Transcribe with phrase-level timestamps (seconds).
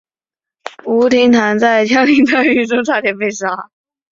[0.85, 3.69] 吴廷琰在枪林弹雨中差点被杀。